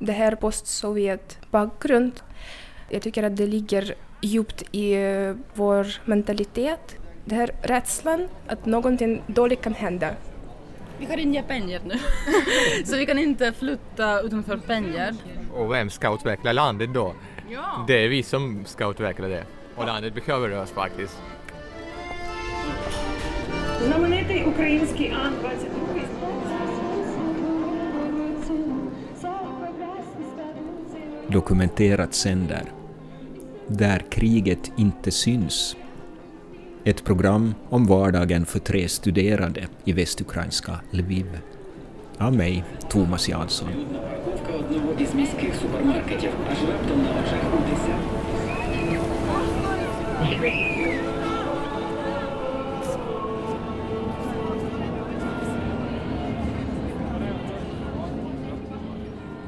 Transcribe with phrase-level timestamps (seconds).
[0.00, 2.20] det här post-Sovjet bakgrund.
[2.88, 6.96] Jag tycker att det ligger djupt i eh, vår mentalitet.
[7.24, 10.10] Det här rädslan att någonting dåligt kan hända.
[10.98, 11.94] Vi har inga pengar nu,
[12.84, 15.14] så vi kan inte flytta utanför pengar.
[15.54, 17.14] Och vem ska utveckla landet då?
[17.50, 17.84] Ja.
[17.86, 19.44] Det är vi som ska utveckla det.
[19.76, 21.22] Och landet behöver oss faktiskt.
[23.80, 25.79] Знаменитий український Ан-22.
[31.31, 32.63] Dokumenterat sänder.
[33.67, 35.75] Där kriget inte syns.
[36.83, 41.39] Ett program om vardagen för tre studerande i västukrainska Lviv.
[42.17, 43.69] Av mig, Thomas Jansson.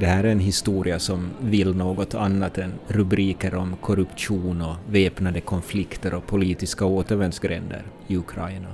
[0.03, 5.41] Det här är en historia som vill något annat än rubriker om korruption och väpnade
[5.41, 8.67] konflikter och politiska återvändsgränder i Ukraina.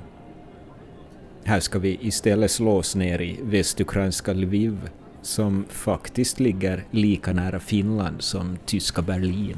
[1.44, 4.90] Här ska vi istället slås ner i västukrainska Lviv,
[5.22, 9.56] som faktiskt ligger lika nära Finland som tyska Berlin.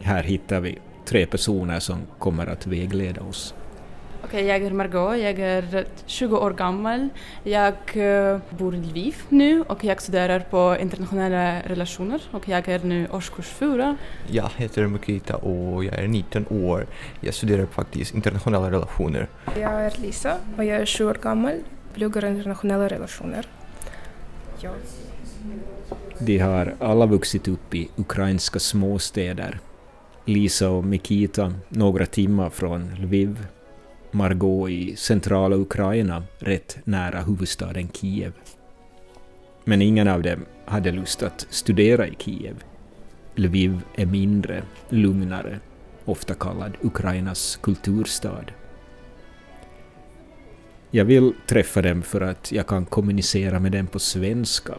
[0.00, 3.54] Här hittar vi tre personer som kommer att vägleda oss.
[4.24, 7.08] Okej, jag är Margot, jag är 20 år gammal.
[7.42, 12.78] Jag eh, bor i Lviv nu och jag studerar på internationella relationer och jag är
[12.78, 13.96] nu årskurs 4.
[14.26, 16.86] Jag heter Mikita och jag är 19 år.
[17.20, 19.28] Jag studerar faktiskt internationella relationer.
[19.56, 21.58] Jag är Lisa och jag är sju år gammal,
[21.94, 23.46] pluggar internationella relationer.
[24.60, 24.70] Ja.
[26.18, 29.58] De har alla vuxit upp i ukrainska småstäder.
[30.24, 33.46] Lisa och Mikita några timmar från Lviv.
[34.12, 38.32] Margot i centrala Ukraina, rätt nära huvudstaden Kiev.
[39.64, 42.64] Men ingen av dem hade lust att studera i Kiev.
[43.34, 45.60] Lviv är mindre, lugnare,
[46.04, 48.44] ofta kallad Ukrainas kulturstad.
[50.90, 54.74] Jag vill träffa dem för att jag kan kommunicera med dem på svenska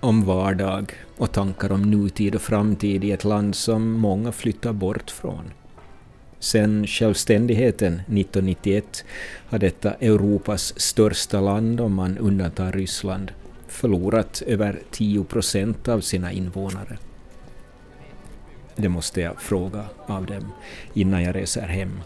[0.00, 5.10] om vardag och tankar om nutid och framtid i ett land som många flyttar bort
[5.10, 5.50] från.
[6.40, 9.04] Sen självständigheten 1991
[9.48, 13.32] har detta Europas största land, om man undantar Ryssland,
[13.68, 16.98] förlorat över 10 procent av sina invånare.
[18.76, 20.52] Det måste jag fråga av dem
[20.94, 22.00] innan jag reser hem.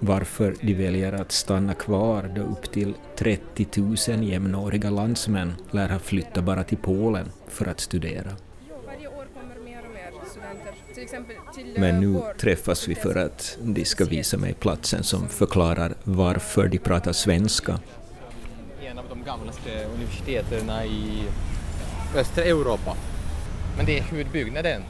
[0.00, 3.66] Varför de väljer att stanna kvar då upp till 30
[4.10, 8.32] 000 jämnåriga landsmän lär ha flyttat bara till Polen för att studera.
[11.76, 16.78] Men nu träffas vi för att de ska visa mig platsen som förklarar varför de
[16.78, 17.80] pratar svenska.
[18.82, 21.24] En av de gamlaste universiteten i
[22.16, 22.96] östra Europa.
[23.76, 24.82] Men det är huvudbyggnaden.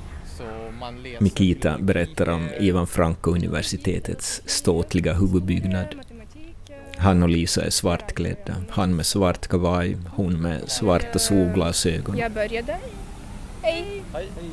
[1.19, 5.87] Mikita berättar om Ivan Franko-universitetets ståtliga huvudbyggnad.
[6.97, 12.19] Han och Lisa är svartklädda, han med svart kavaj, hon med svarta solglasögon.
[12.19, 12.77] Jag började.
[13.63, 14.03] Hej!
[14.13, 14.51] Hej, hej.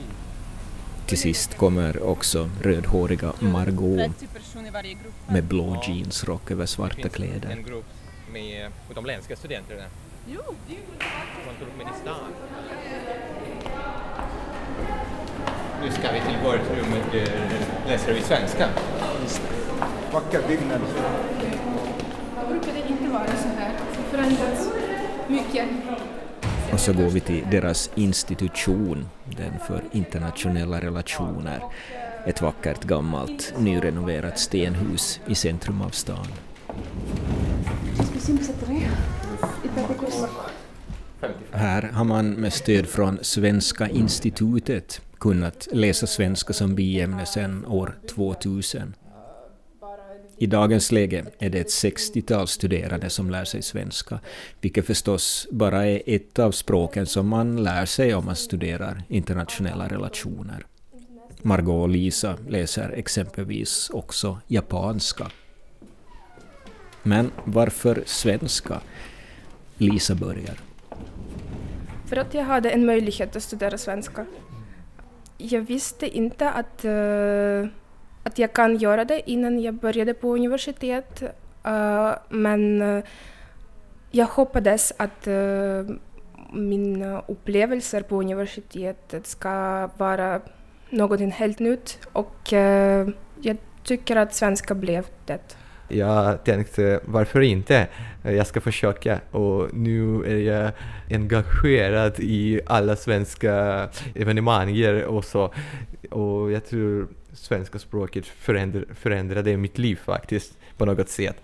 [1.05, 5.13] Till sist kommer också rödhåriga Margot 30 personer i varje grupp.
[5.29, 7.49] med blå jeansrock över Det svarta finns kläder.
[7.51, 7.85] en grupp
[8.33, 9.83] med utomländska studenter.
[10.27, 10.41] Jo,
[11.43, 12.15] Från Turkmenistan.
[15.83, 17.27] Nu ska vi till vårt rum och eh,
[17.87, 18.67] läser vi svenska.
[20.13, 20.81] Vacker byggnad.
[22.49, 23.71] Brukar det inte vara så här?
[24.11, 24.69] Förändrats
[25.27, 25.67] mycket.
[26.73, 29.09] Och så går vi till deras institution,
[29.39, 31.61] nämnden för internationella relationer.
[32.25, 36.27] Ett vackert gammalt nyrenoverat stenhus i centrum av stan.
[41.51, 47.97] Här har man med stöd från Svenska institutet kunnat läsa svenska som biämne sedan år
[48.15, 48.93] 2000.
[50.37, 54.19] I dagens läge är det ett 60-tal studerande som lär sig svenska,
[54.61, 59.87] vilket förstås bara är ett av språken som man lär sig om man studerar internationella
[59.87, 60.65] relationer.
[61.41, 65.31] Margot och Lisa läser exempelvis också japanska.
[67.03, 68.81] Men varför svenska?
[69.77, 70.59] Lisa börjar.
[72.05, 74.25] För att jag hade en möjlighet att studera svenska.
[75.37, 77.67] Jag visste inte att, uh
[78.23, 81.23] att jag kan göra det innan jag började på universitet.
[81.67, 83.03] Uh, men uh,
[84.11, 85.89] jag hoppades att eh, uh,
[86.53, 90.41] mina upplevelser på universitetet ska vara
[90.89, 92.53] någonting helt nytt och
[93.41, 95.55] jag tycker att svenska blev det.
[95.87, 97.87] Jag tänkte, varför inte?
[98.23, 100.71] Jag ska försöka och nu är jag
[101.09, 103.53] engagerad i alla svenska
[104.15, 105.53] evenemang och så.
[106.11, 111.37] Och jag tror svenska språket förändra, förändrade mitt liv faktiskt på något sätt.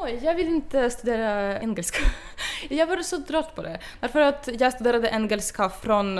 [0.00, 1.98] Oj, jag vill inte studera engelska.
[2.68, 3.78] Jag var så trött på det.
[4.00, 6.14] Därför att jag studerade engelska från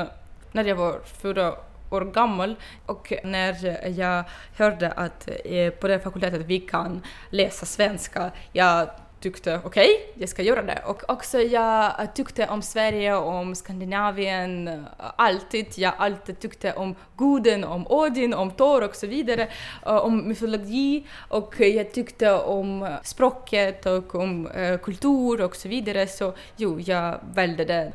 [0.53, 1.55] när jag var fyra
[1.91, 2.57] år gammal
[2.87, 4.25] och när jag
[4.57, 8.91] hörde att eh, på den fakulteten vi kan läsa svenska, jag
[9.25, 10.83] tyckte okej, okay, jag ska göra det.
[10.87, 14.83] Och också jag tyckte om Sverige, om Skandinavien, eh,
[15.17, 15.67] alltid.
[15.77, 19.49] Jag alltid tyckte om guden, om Odin, om Thor och så vidare,
[19.87, 24.49] eh, om mytologi och jag tyckte om eh, språket och om
[24.83, 26.07] kultur och så vidare.
[26.07, 27.93] Så jo, jag valde det.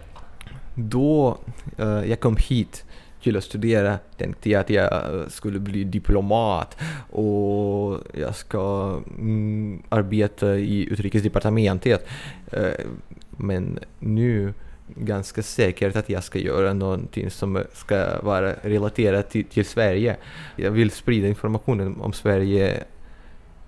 [0.75, 1.37] Då
[1.79, 2.85] uh, jag kom hit
[3.23, 6.77] till att studera tänkte jag att jag eh, skulle bli diplomat
[7.09, 12.07] och jag ska mm, arbeta i utrikesdepartementet.
[12.51, 12.85] Eh,
[13.29, 14.53] men nu
[14.95, 20.17] ganska säkert att jag ska göra någonting som ska vara relaterat till, till Sverige.
[20.55, 22.83] Jag vill sprida informationen om Sverige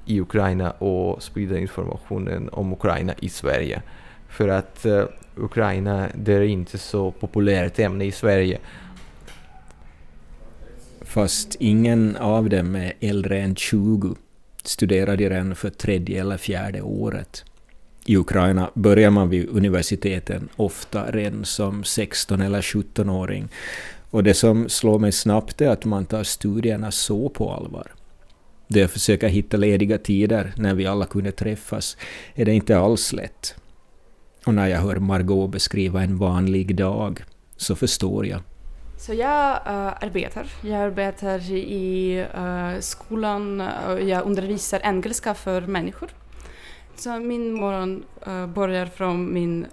[0.06, 3.82] i Ukraina och sprida informationen om Ukraina i Sverige.
[4.30, 5.04] För att uh,
[5.36, 8.60] Ukraina, det är inte så populärt ämne i Sverige
[11.12, 14.16] Fast ingen av dem är äldre än 20
[14.64, 17.46] studerar de redan för tredje eller fjärde året.
[18.06, 23.48] I Ukraina börjar man vid universiteten ofta redan som 16 eller 17-åring.
[24.12, 27.88] Och det som slår mig snabbt är att man tar studierna så på allvar.
[28.68, 31.98] Det jag försöker hitta lediga tider när vi alla kunde träffas
[32.36, 33.56] är det inte alls lätt.
[34.46, 37.24] Och när jag hör Margot beskriva en vanlig dag
[37.58, 38.42] så förstår jag
[39.02, 40.48] så jag uh, arbetar.
[40.62, 46.10] Jag arbetar i uh, skolan och jag undervisar engelska för människor.
[46.96, 49.66] Så min morgon uh, börjar från min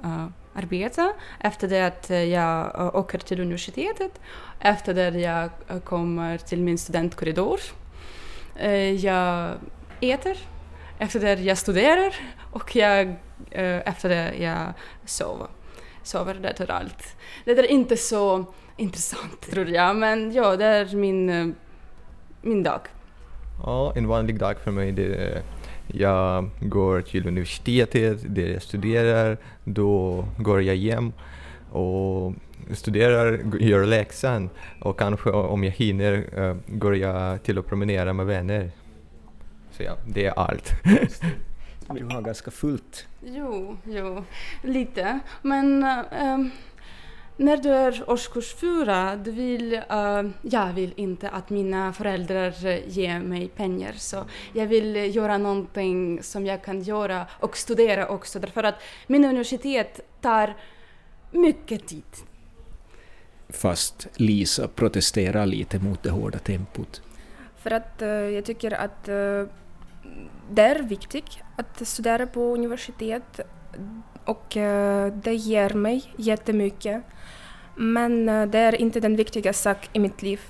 [0.55, 1.13] arbete.
[1.41, 4.21] Efter det att jag uh, åker till universitetet.
[4.61, 5.51] Efter det jag
[5.85, 7.61] kommer till min studentkorridor.
[8.99, 9.55] jag
[10.01, 10.37] äter.
[10.99, 12.15] Efter det jag studerar.
[12.53, 13.17] Och jag,
[13.51, 14.73] efter det jag
[15.05, 15.49] sover.
[16.03, 17.17] Sover, det är allt.
[17.45, 18.47] Det är inte så
[18.79, 21.47] intressant tror jag, men ja, det är min, eh,
[22.43, 22.81] min dag.
[23.63, 25.43] Ja, en vanlig dag för mig det är
[25.93, 31.13] jag går till universitetet där jag studerar, då går jag hem
[31.71, 32.33] och
[32.73, 34.51] studerar, gör läxan
[34.81, 38.71] och kanske om jag hinner uh, går jag till att promenera med vänner.
[39.71, 40.73] Så ja, det är allt.
[41.89, 43.07] du har ganska fullt.
[43.25, 44.25] Jo, jo,
[44.63, 45.19] lite.
[45.43, 46.47] Men uh,
[47.39, 52.55] när du är årskurs fyra, du vill, uh, jag vill inte att mina föräldrar
[52.87, 58.39] ger mig pengar så jag vill göra någonting som jag kan göra och studera också
[58.39, 58.75] därför att
[59.07, 60.57] min universitet tar
[61.31, 62.05] mycket tid.
[63.49, 67.03] Fast Lisa protesterar lite mot det hårda tempot.
[67.57, 69.47] För att uh, jag tycker att uh,
[70.51, 73.41] det är viktigt att studera på universitet
[74.29, 77.03] och eh, det ger mig jättemycket.
[77.75, 80.41] Men eh, det är inte den viktigaste sak i mitt liv.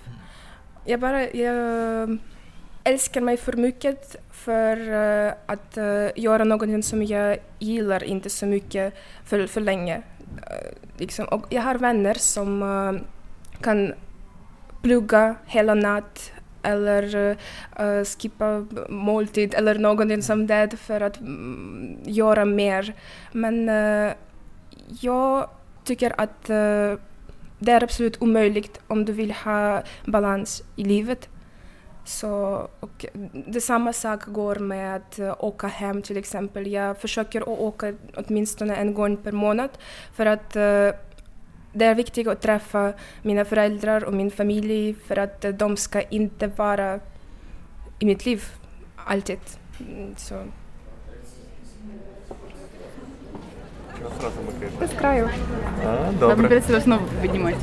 [0.84, 2.18] Jag bara jag
[2.84, 5.78] älskar mig för mycket för eh, att
[6.16, 8.94] göra någonting som jag gillar inte så mycket
[9.24, 10.02] för, för länge.
[10.96, 11.24] liksom.
[11.24, 12.62] Och jag har vänner som
[13.60, 13.92] kan
[14.82, 17.36] plugga hela natt eller
[17.80, 22.94] uh, skippa måltid eller någonting som det för att um, göra mer.
[23.32, 24.12] Men uh,
[25.00, 25.50] jag
[25.84, 26.98] tycker att uh,
[27.58, 31.28] det är absolut omöjligt om du vill ha balans i livet.
[32.04, 33.06] Så, och
[33.46, 36.66] det samma sak går med att åka hem till exempel.
[36.66, 39.70] Jag försöker åka åtminstone en gång per månad
[40.14, 40.90] för att uh,
[41.73, 46.47] det är viktigt att träffa mina föräldrar och min familj för att de ska inte
[46.47, 46.99] vara
[47.99, 48.43] i mitt liv
[48.95, 49.39] alltid.
[50.17, 50.43] Så.
[54.79, 55.29] Без краю.
[55.85, 56.35] А, добре.
[56.35, 57.55] Вам придется снова поднимать.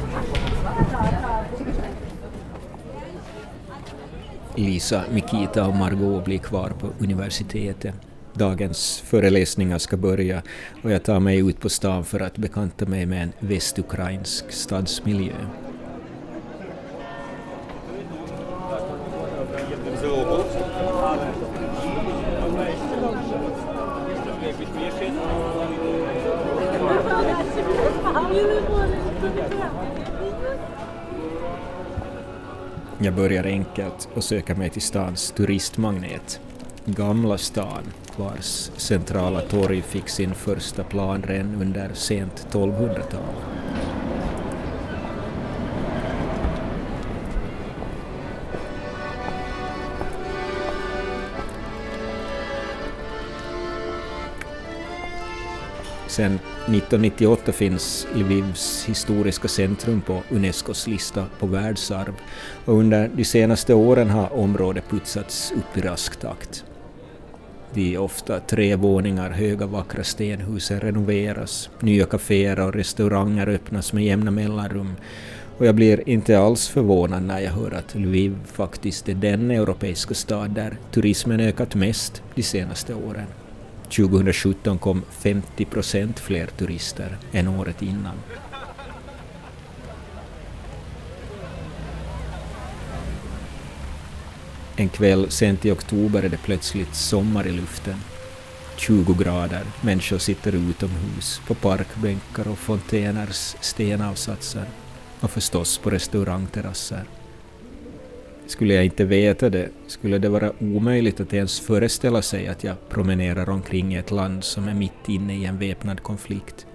[4.56, 7.94] Lisa, Mikita och Margot blir kvar på universitetet.
[8.37, 10.41] Dagens föreläsningar ska börja
[10.83, 15.33] och jag tar mig ut på stan för att bekanta mig med en västukrainsk stadsmiljö.
[32.99, 36.39] Jag börjar enkelt och söker mig till stans turistmagnet.
[36.87, 37.83] Gamla stan,
[38.17, 43.35] vars centrala torg fick sin första plan redan under sent 1200-tal.
[56.07, 62.13] Sedan 1998 finns Lvivs historiska centrum på Unescos lista på världsarv
[62.65, 66.65] och under de senaste åren har området putsats upp i rask takt.
[67.75, 74.31] De ofta tre våningar höga vackra stenhusen renoveras, nya kaféer och restauranger öppnas med jämna
[74.31, 74.95] mellanrum
[75.57, 80.13] och jag blir inte alls förvånad när jag hör att Lviv faktiskt är den europeiska
[80.13, 83.27] stad där turismen ökat mest de senaste åren.
[83.83, 88.15] 2017 kom 50 procent fler turister än året innan.
[94.77, 97.95] En kväll sent i oktober är det plötsligt sommar i luften.
[98.77, 104.65] 20 grader, människor sitter utomhus, på parkbänkar och fontäners stenavsatser
[105.19, 107.03] och förstås på restaurangterrasser.
[108.47, 112.89] Skulle jag inte veta det skulle det vara omöjligt att ens föreställa sig att jag
[112.89, 116.65] promenerar omkring i ett land som är mitt inne i en väpnad konflikt.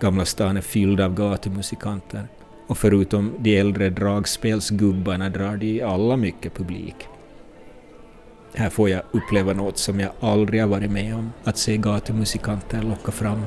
[0.00, 2.28] Gamla stan är fylld av gatumusikanter
[2.70, 6.94] och förutom de äldre dragspelsgubbarna drar de alla mycket publik.
[8.54, 12.82] Här får jag uppleva något som jag aldrig har varit med om, att se gatumusikanter
[12.82, 13.42] locka fram.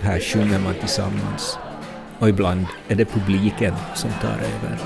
[0.00, 1.58] Här sjunger man tillsammans
[2.22, 4.78] och ibland är det publiken som tar över.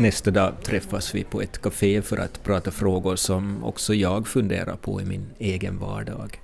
[0.00, 4.76] Nästa dag träffas vi på ett café för att prata frågor som också jag funderar
[4.76, 6.40] på i min egen vardag.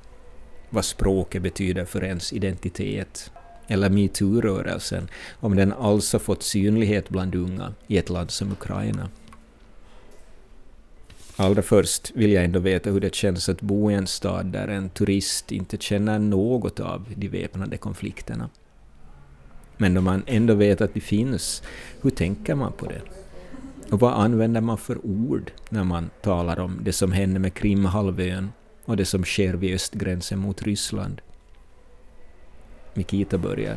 [0.71, 3.31] Vad språket betyder för ens identitet,
[3.67, 5.09] eller metoo-rörelsen,
[5.41, 9.09] om den alls har fått synlighet bland unga i ett land som Ukraina.
[11.37, 14.69] Allra först vill jag ändå veta hur det känns att bo i en stad där
[14.69, 18.51] en turist inte känner något av de väpnade konflikterna.
[19.77, 21.63] Men då man ändå vet att de finns,
[22.03, 23.01] hur tänker man på det?
[23.91, 28.53] Och vad använder man för ord när man talar om det som händer med Krimhalvön
[28.85, 31.21] och det som sker vid östgränsen mot Ryssland?
[32.95, 33.77] Mikita börjar.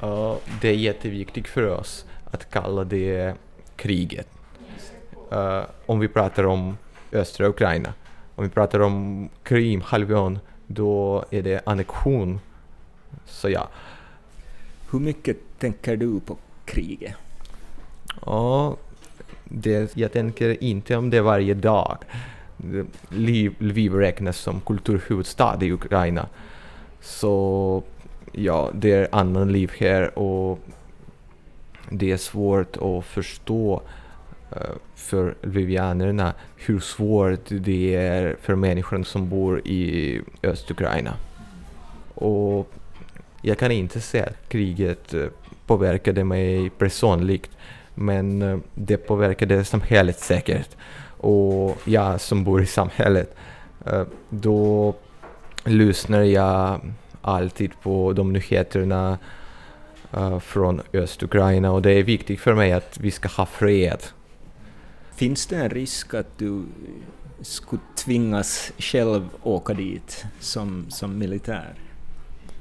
[0.00, 3.34] Ja, det är jätteviktigt för oss att kalla det
[3.76, 4.28] kriget.
[5.32, 6.76] Eh, om vi pratar om
[7.12, 7.92] östra Ukraina,
[8.34, 12.40] om vi pratar om Krimhalvön, då är det annexion.
[13.26, 13.68] Så ja,
[14.90, 17.14] Hur mycket tänker du på kriget?
[18.26, 18.76] Ja,
[19.48, 21.98] det, jag tänker inte om det varje dag.
[23.58, 26.26] Lviv, räknas som kulturhuvudstad i Ukraina.
[27.00, 27.82] Så
[28.32, 30.58] ja, det är annan liv här och
[31.90, 33.82] det är svårt att förstå
[34.50, 34.62] eh,
[34.94, 41.14] för lvivianerna hur svårt det är för människor som bor i Östukraina.
[42.14, 42.72] Och
[43.42, 45.26] jag kan inte säga att kriget eh,
[45.66, 47.50] påverkade mig personligt,
[47.98, 50.76] men eh, det påverkade samhället säkert.
[51.16, 53.34] Och jag som bor i samhället,
[53.86, 54.94] eh, då
[55.64, 56.80] lyssnar jag
[57.22, 59.18] alltid på de nyheterna
[60.12, 64.02] eh, från Östukraina och det är viktigt för mig att vi ska ha fred.
[65.14, 66.64] Finns det en risk att du
[67.40, 71.74] skulle tvingas själv åka dit som, som militär?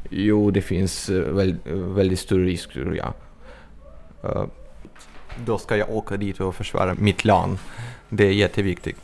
[0.09, 3.13] Jo, det finns väl, väldigt stor risk, tror jag.
[5.45, 7.57] Då ska jag åka dit och försvara mitt land.
[8.09, 8.97] Det är jätteviktigt.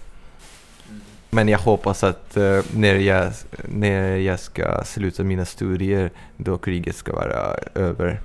[1.30, 3.34] Men jag hoppas att uh, när, jag,
[3.68, 8.22] när jag ska sluta mina studier, då kriget ska vara över.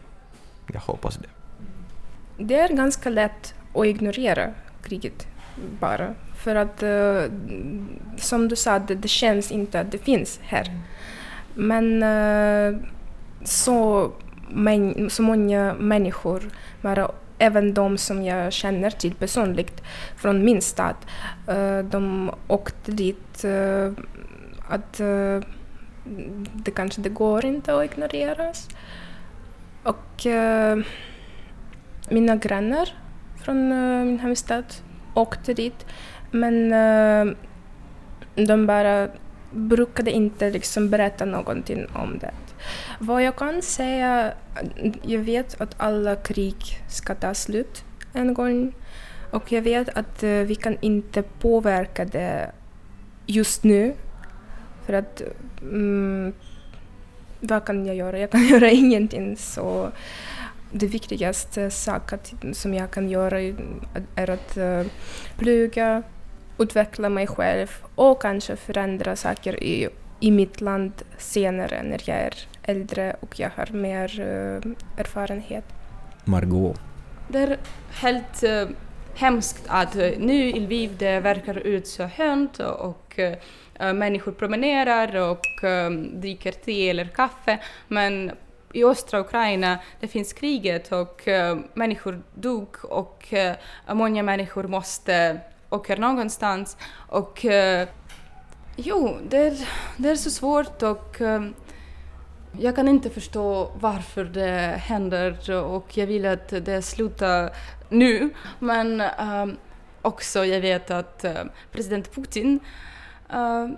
[0.73, 1.29] Jag hoppas det.
[2.45, 4.51] Det är ganska lätt att ignorera
[4.83, 5.27] kriget
[5.81, 6.15] bara.
[6.37, 7.23] För att, uh,
[8.17, 10.81] som du sa, det, det känns inte att det finns här.
[11.55, 12.81] Men uh,
[13.45, 14.11] så
[14.49, 16.43] men, så många människor,
[16.83, 19.83] bara även de som jag känner till personligt
[20.17, 20.95] från min stad,
[21.49, 23.93] eh, de åkte dit eh,
[24.69, 25.41] att eh,
[26.53, 28.69] det kanske det går inte att ignoreras.
[29.83, 30.27] Och
[32.11, 32.89] mina grannar
[33.45, 33.69] från
[34.07, 34.65] min hemstad
[35.15, 35.87] åkte dit.
[36.31, 36.71] Men
[38.35, 39.09] de bara
[39.51, 42.31] brukade inte liksom berätta någonting om det.
[42.99, 44.33] Vad jag kan säga,
[45.03, 48.75] jag vet att alla krig ska ta slut en gång.
[49.31, 52.51] Och jag vet att eh, vi kan inte påverka det
[53.27, 53.95] just nu.
[54.87, 55.23] För att
[55.63, 56.33] mm,
[57.41, 58.19] vad kan jag göra?
[58.19, 59.37] Jag kan göra ingenting.
[59.37, 59.91] Så
[60.73, 63.41] det viktigaste saken som jag kan göra
[64.15, 64.83] är att eh,
[65.37, 66.03] plugga,
[66.59, 69.89] utveckla mig själv och kanske förändra saker i,
[70.21, 72.35] i mitt land senare när jag är
[72.69, 75.65] äldre och jag har mer uh, erfarenhet.
[76.25, 76.81] Margot.
[77.29, 77.59] Det är
[77.91, 78.69] helt uh,
[79.15, 85.17] hemskt att uh, nu i Lviv det verkar ut så hönt och uh, människor promenerar
[85.17, 85.45] och
[86.13, 87.59] dricker te eller kaffe
[87.89, 88.31] men
[88.73, 93.35] i östra Ukraina det finns kriget och uh, människor dog och
[93.89, 96.77] uh, många människor måste åka någonstans
[97.09, 97.89] och uh,
[98.77, 101.55] jo, det är, det är så svårt och um,
[102.53, 107.53] jag kan inte förstå varför det händer och jag vill att det slutar
[107.89, 108.31] nu.
[108.59, 109.57] Men um,
[110.03, 112.61] också jag vet att uh, president Putin,
[113.35, 113.69] uh,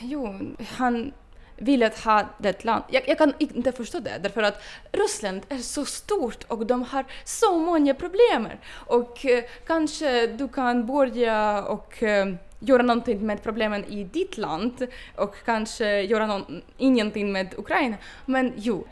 [0.00, 0.38] jo,
[0.76, 1.12] han
[1.56, 2.84] vill att ha det land.
[2.88, 4.62] Jag, jag, kan inte förstå det, därför att
[4.92, 8.48] Ryssland är så stort och de har så många problem.
[8.70, 14.86] Och uh, kanske du kan börja och ehm, göra någonting med problemen i ditt land
[15.16, 17.96] och kanske göra någon, ingenting med Ukraina.
[18.26, 18.86] Men jo,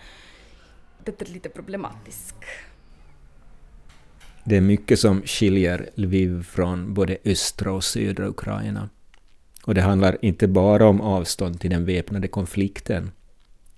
[1.05, 2.35] det är lite problematiskt.
[4.45, 8.89] Det är mycket som skiljer Lviv från både östra och södra Ukraina.
[9.65, 13.11] Och det handlar inte bara om avstånd till den väpnade konflikten.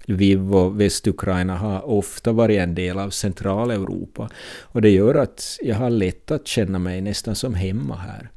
[0.05, 4.31] Lviv och Västukraina har ofta varit en del av Centraleuropa
[4.63, 8.31] och det gör att jag har lätt att känna mig nästan som hemma här.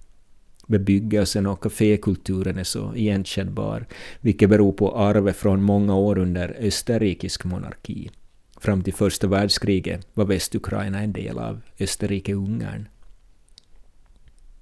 [0.68, 3.86] Bebyggelsen och kafékulturen är så igenkännbar,
[4.22, 8.12] vilket beror på arvet från många år under österrikisk monarki.
[8.58, 12.86] Fram till första världskriget var Västukraina en del av Österrike-Ungern.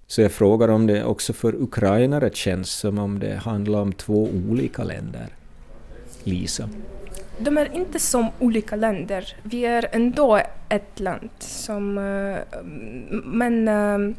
[0.08, 4.30] Så jag frågar om det också för ukrainare känns som om det handlar om två
[4.50, 5.28] olika länder.
[6.24, 6.70] Lisa?
[7.38, 9.36] De är inte som olika länder.
[9.44, 11.98] Vi är ändå ett land som...
[11.98, 12.60] Eh,
[13.24, 14.16] men eh,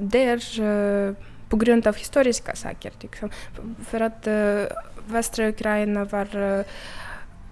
[0.00, 1.14] det är uh, eh,
[1.48, 2.92] på grund av historiska saker.
[3.00, 3.30] Liksom.
[3.88, 4.64] För att uh,
[5.06, 6.64] västra Ukraina var uh,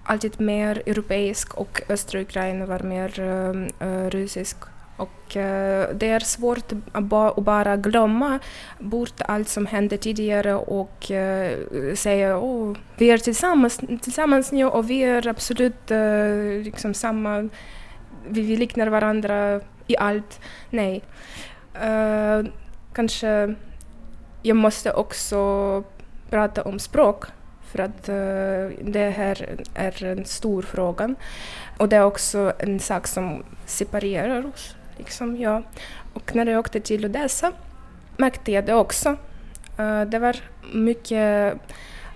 [0.03, 4.57] alltid mer europeisk och östra Ukraina var mer uh, rysk.
[4.97, 5.31] Och
[5.93, 8.39] det är svårt att, ba att bara glömma
[8.79, 11.11] bort allt som hände tidigare och
[11.95, 15.91] säga att oh, vi är tillsammans, tillsammans nu och vi är absolut
[16.63, 17.49] liksom samma,
[18.27, 20.39] vi, vi liknar varandra i allt.
[20.69, 21.03] Nej.
[21.75, 22.45] Uh,
[22.93, 23.55] kanske
[24.41, 25.83] jag måste också
[26.29, 27.25] prata om språk
[27.71, 31.15] för att uh, det här är en stor fråga.
[31.77, 34.75] Och det är också en sak som separerar oss.
[34.97, 35.63] Liksom, ja.
[36.13, 37.51] Och när jag åkte till Odessa
[38.17, 39.09] märkte jag det också.
[39.79, 40.35] Uh, det var
[40.73, 41.53] mycket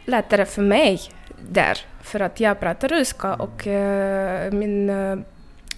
[0.06, 1.02] lättare för mig
[1.50, 3.68] där för att jag pratar ryska och
[4.54, 4.92] min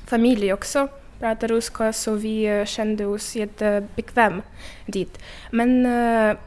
[0.07, 0.87] familj också
[1.19, 4.41] pratar ryska så vi eh, kände oss jättebekväma
[4.85, 5.19] dit.
[5.51, 6.37] Men uh,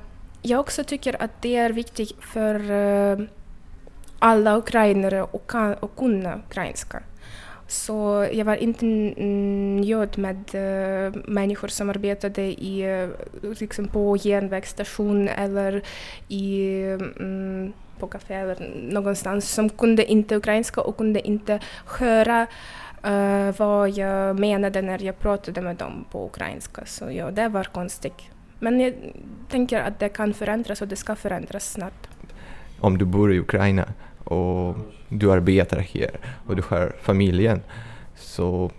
[0.43, 3.27] jag också tycker att det är viktigt för uh,
[4.19, 7.03] alla ukrainare att kunna ukrainska.
[7.69, 13.11] Så jag var inte nöjd med uh, människor som arbetade i, uh,
[13.61, 15.83] liksom på järnvägsstation eller
[16.29, 16.83] i,
[17.19, 22.47] um, på café eller någonstans som kunde inte ukrainska och kunde inte höra
[23.07, 26.87] uh, vad jag menade när jag pratade med dem på ukrainska.
[26.87, 28.23] Så ja, det var konstigt.
[28.59, 28.95] Men jag
[29.49, 32.09] tänker att det kan förändras och det ska förändras snart.
[32.81, 33.85] Om du bor i Ukraina
[34.25, 34.77] och
[35.09, 36.11] du arbetar här
[36.47, 37.61] och du har familjen
[38.17, 38.71] så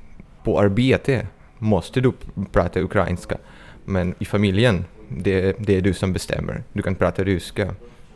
[0.44, 1.28] på arbete
[1.58, 2.14] måste du
[2.52, 3.38] prata ukrainska.
[3.86, 6.64] Men i familjen, det, det är du som bestämmer.
[6.74, 7.76] Du kan prata ryska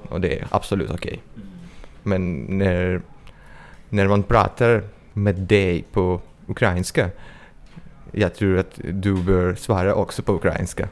[0.09, 1.21] och det är absolut okej.
[1.33, 1.45] Okay.
[2.03, 3.01] Men när,
[3.89, 4.83] när man pratar
[5.13, 7.09] med dig på ukrainska.
[8.11, 10.89] Jag tror att du bör svara också på ukrainska.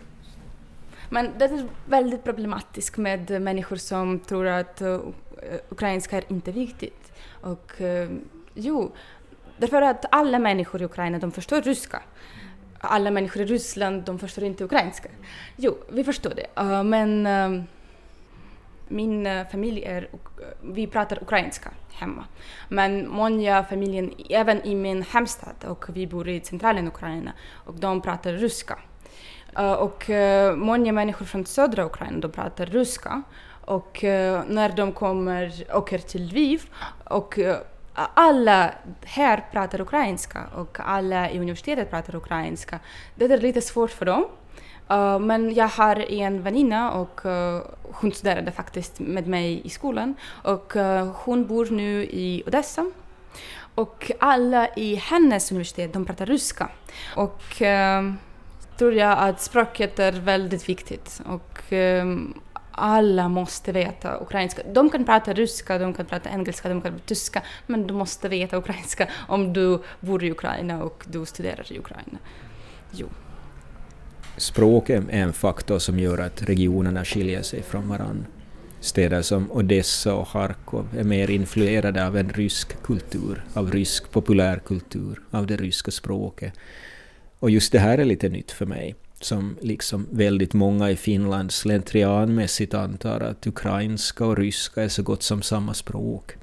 [1.09, 4.99] Men det är väldigt problematiskt med människor som tror att uh,
[5.69, 7.11] ukrainska är inte viktigt.
[7.41, 8.09] Och uh,
[8.53, 8.91] jo,
[9.61, 12.01] Därför att alla människor i Ukraina, de förstår ryska.
[12.79, 15.09] Alla människor i Ryssland, de förstår inte ukrainska.
[15.55, 16.61] Jo, vi förstår det.
[16.61, 17.27] Uh, men
[18.91, 22.25] min eh, familj är, eh, vi pratar ukrainska hemma.
[22.69, 27.31] Men många familjen, även i min hemstad, och vi bor i centralen Ukraina,
[27.65, 28.79] och de pratar ryska.
[29.57, 30.09] Eh, och
[30.55, 33.23] många människor från södra Ukraina, de pratar ryska.
[33.65, 33.99] Och
[34.47, 36.61] när de kommer, åker till Lviv
[37.03, 37.39] och
[37.93, 38.71] alla
[39.05, 42.79] här pratar ukrainska och alla i universitetet pratar ukrainska.
[43.15, 44.25] Det är lite svårt för dem.
[44.91, 50.15] Uh, men jag har en väninna och uh, hon studerade faktiskt med mig i skolan
[50.43, 52.91] och uh, hon bor nu i Odessa.
[53.75, 56.69] Och alla i hennes universitet, de pratar ryska.
[57.15, 57.41] Och
[58.77, 61.21] tror jag att språket är väldigt viktigt.
[61.25, 61.73] Och
[62.71, 64.61] alla måste veta ukrainska.
[64.73, 68.29] De kan prata ryska, de kan prata engelska, de kan prata tyska, men du måste
[68.29, 72.17] veta ukrainska om du bor i Ukraina och du studerar i Ukraina.
[72.91, 73.07] Jo.
[74.41, 78.25] Språket är en faktor som gör att regionerna skiljer sig från varandra.
[78.79, 85.21] Städer som Odessa och Charkov är mer influerade av en rysk kultur, av rysk populärkultur,
[85.31, 86.53] av det ryska språket.
[87.39, 91.51] Och just det här är lite nytt för mig som liksom väldigt många i Finland
[91.51, 96.35] slentrianmässigt antar att ukrainska och ryska är så gott som samma språk.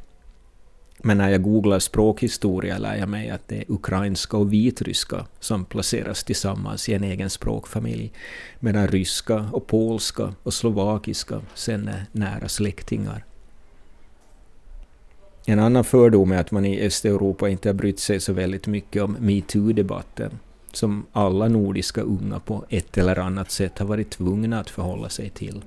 [1.03, 5.65] Men när jag googlar språkhistoria lär jag mig att det är ukrainska och vitryska som
[5.65, 8.13] placeras tillsammans i en egen språkfamilj,
[8.61, 13.25] medan ryska och polska och slovakiska sen är nära släktingar.
[15.47, 19.03] En annan fördom är att man i Östeuropa inte har brytt sig så väldigt mycket
[19.03, 20.31] om metoo-debatten
[20.73, 25.31] som alla nordiska unga på ett eller annat sätt har varit tvungna att förhålla sig
[25.31, 25.63] till.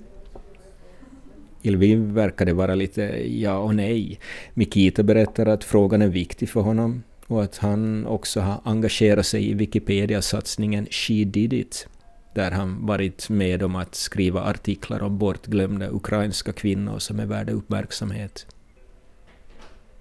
[1.62, 4.20] I Lviv verkar det vara lite ja och nej.
[4.54, 9.50] Mikita berättar att frågan är viktig för honom och att han också har engagerat sig
[9.50, 11.88] i Wikipedia-satsningen She Did It,
[12.34, 17.52] där han varit med om att skriva artiklar om bortglömda ukrainska kvinnor som är värda
[17.52, 18.46] uppmärksamhet.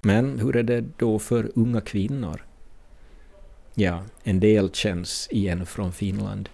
[0.02, 2.44] Men hur är det då för unga kvinnor?
[3.74, 6.48] Ja, en del känns igen från Finland.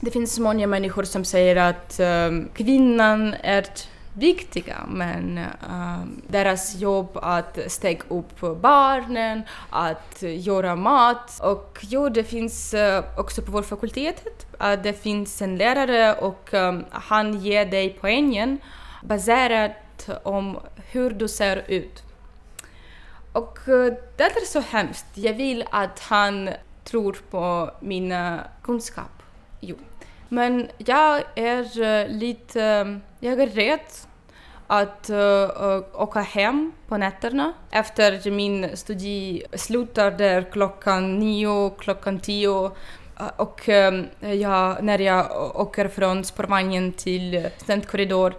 [0.00, 3.66] Det finns många människor som säger att um, kvinnan är
[4.14, 11.40] viktiga, men äh, deras jobb att steka upp barnen, att göra mat.
[11.42, 16.54] Och jo, det finns äh, också på vår fakultet, uh, det finns en lärare och
[16.54, 18.58] äh, han ger dig poängen
[19.02, 22.02] baserat om hur du ser ut.
[23.32, 23.58] Och
[24.16, 25.06] det är så hemskt.
[25.14, 26.50] Jag vill att han
[26.84, 29.24] tror på mina kunskaper.
[29.60, 29.76] Jo.
[30.32, 33.80] Men jag är eh, lite, eh, jag är rädd
[34.66, 42.70] att uh, åka hem på nätterna efter min studie slutar där klockan nio, klockan tio
[43.36, 48.34] och um, jag, när jag åker från spårvagnen till studentkorridor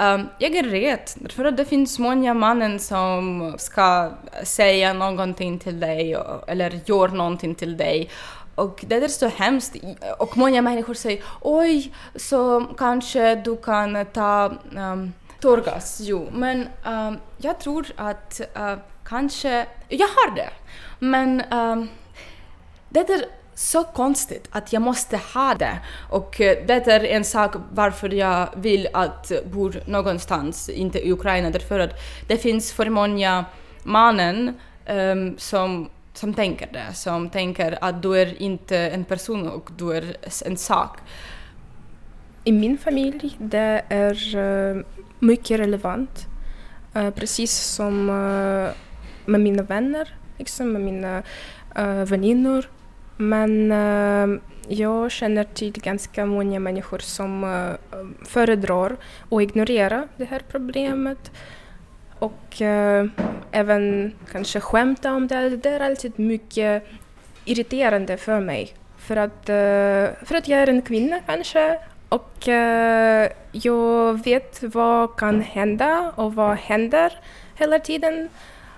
[0.00, 4.10] Um, jag är rädd, för att det finns många mannen som ska
[4.42, 8.10] säga någonting till dig eller gör någonting till dig.
[8.58, 9.76] Och det är så hemskt.
[10.18, 16.00] Och många människor säger oj, så kanske du kan ta ehm, um, tårgas.
[16.00, 20.50] Jo, men um, jag tror att uh, kanske, jag har det.
[20.98, 21.88] Men um,
[22.88, 25.78] det är så konstigt att jag måste ha det.
[26.10, 31.50] Och eh, det är en sak varför jag vill att bo någonstans, inte i Ukraina,
[31.50, 31.94] därför att
[32.28, 33.44] det finns för många
[33.82, 34.54] mannen
[34.88, 35.88] um, som,
[36.18, 40.56] som tänker det, som tänker att du är inte en person och du är en
[40.56, 40.98] sak.
[42.44, 44.82] I min familj det är eh,
[45.18, 46.26] mycket relevant,
[46.94, 48.70] eh, precis som eh,
[49.26, 51.22] med mina vänner, liksom med mina
[52.04, 52.70] väninnor.
[53.16, 53.70] Men
[54.68, 57.46] jag känner till ganska många människor som
[58.24, 58.96] föredrar
[59.30, 61.30] att ignorera det här problemet
[62.18, 63.10] och uh,
[63.50, 65.56] även kanske skämta om det.
[65.56, 66.84] Det är alltid mycket
[67.44, 68.74] irriterande för mig.
[68.98, 71.78] För att, eh, för att jag är en kvinna kanske
[72.08, 77.12] och eh, jag vet vad kan hända och vad händer
[77.54, 78.28] hela tiden.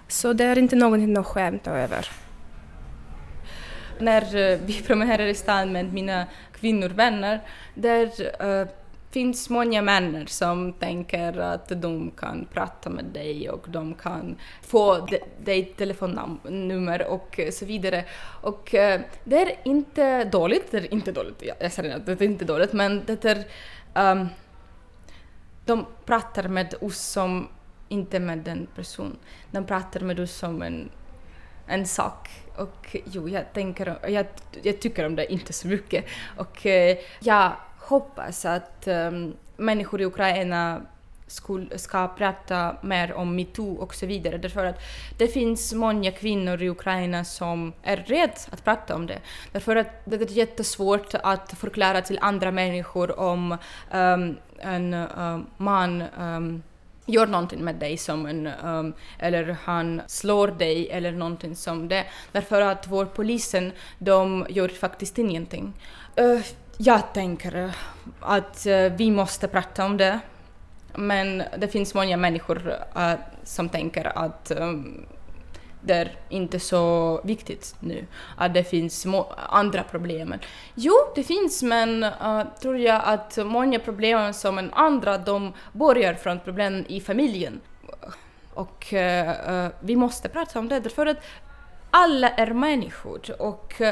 [0.09, 2.09] Så det är inte någonting att skämta över
[4.00, 7.40] när vi promenerar i stan med mina kvinnovänner,
[7.74, 8.11] där
[9.10, 15.08] finns många män som tänker att de kan prata med dig och de kan få
[15.44, 18.04] dig telefonnummer och så vidare.
[18.42, 22.22] Och eh, det är inte dåligt, det är inte dåligt, jag säger att det är
[22.22, 23.44] inte dåligt, men det är
[23.94, 24.28] um,
[25.64, 27.48] de pratar med oss som
[27.88, 29.18] inte med en person.
[29.50, 30.90] De pratar med oss som en
[31.70, 32.30] en sak.
[32.56, 34.26] Och jo, jag tänker, jag,
[34.62, 36.04] jag tycker om det inte så mycket.
[36.36, 37.52] Och eh, jag
[37.90, 40.81] hoppas att um, människor i Ukraina
[41.26, 44.38] skul, ska prata mer om metoo och så vidare.
[44.38, 44.81] Därför att
[45.18, 49.18] det finns många kvinnor i Ukraina som är rädda att prata om det.
[49.53, 53.53] Därför att det är jättesvårt att förklara till andra människor om
[53.92, 56.62] um, en um, man um,
[57.07, 62.05] gör någonting med dig som en, um, eller han slår dig eller någonting som det.
[62.33, 65.72] Därför att vår polisen, de gör faktiskt ingenting.
[66.20, 66.40] Uh,
[66.82, 67.72] jag tänker
[68.20, 70.20] att eh, vi måste prata om det.
[70.94, 73.12] Men det finns många människor uh,
[73.44, 75.06] som tänker att um,
[75.80, 79.06] det är inte så viktigt nu, att det finns
[79.48, 80.34] andra problem.
[80.74, 86.14] Jo, det finns, men uh, tror jag att många problem som en andra, de börjar
[86.14, 87.60] från problem i familjen.
[88.54, 91.24] Och uh, vi måste prata om det, därför att
[91.90, 93.82] alla är människor och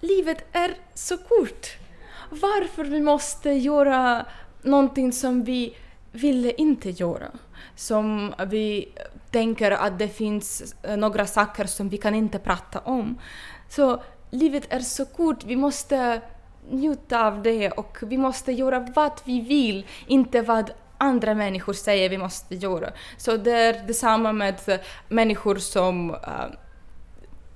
[0.00, 1.81] livet är så kort.
[2.40, 4.26] Varför vi måste göra
[4.62, 5.76] någonting som vi
[6.12, 7.26] ville inte göra?
[7.76, 8.88] Som vi
[9.30, 13.18] tänker att det finns eh, några saker som vi kan inte prata om.
[13.68, 16.20] Så livet är så kort, vi måste
[16.70, 22.08] njuta av det och vi måste göra vad vi vill, inte vad andra människor säger
[22.08, 22.92] vi måste göra.
[23.16, 26.18] Så det är detsamma med människor som uh,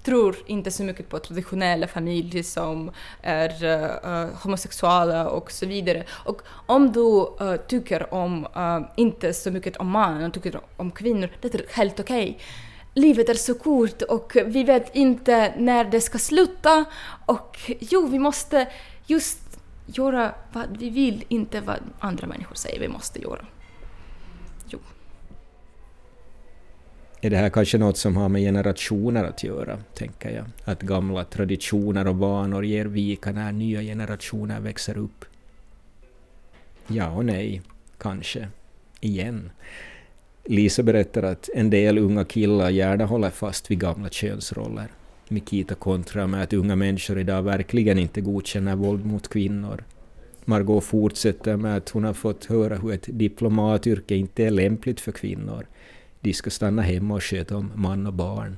[0.07, 2.91] tror inte så mycket på traditionella familjer som
[3.23, 6.05] är uh, homosexuella och så vidare.
[6.11, 11.29] Och om du uh, tycker om, uh, inte så mycket om män tycker om kvinnor,
[11.41, 12.31] det är helt okej.
[12.31, 12.41] Okay.
[12.95, 16.85] Livet är så kort och vi vet inte när det ska sluta
[17.27, 18.69] och jo, vi måste
[19.07, 19.39] just
[19.87, 23.47] göra vad vi vill, inte vad andra människor säger vi måste göra
[27.27, 30.45] är det här kanske något som har med generationer att göra, tänker jag.
[30.65, 35.25] Att gamla traditioner och vanor ger vika när nya generationer växer upp.
[36.87, 37.63] Ja och nej,
[37.99, 38.49] kanske.
[39.01, 39.51] Igen.
[40.45, 44.89] Lisa berättar att en del unga killar gärna håller fast vid gamla könsroller.
[45.29, 49.85] Mikita kontrar med att unga människor idag verkligen inte godkänner våld mot kvinnor.
[50.45, 55.13] Margot fortsätter med att hon har fått höra hur ett diplomatyrke inte är lämpligt för
[55.13, 55.67] kvinnor
[56.27, 58.57] de ska stanna hemma och sköta om man och barn.